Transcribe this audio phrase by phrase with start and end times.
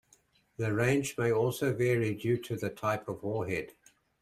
[0.57, 3.75] The range may also vary due to the type of warhead.